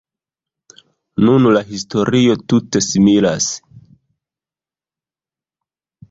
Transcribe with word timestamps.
Nun 1.25 1.43
la 1.55 1.59
historio 1.73 2.37
tute 2.53 2.81
similas. 2.85 3.49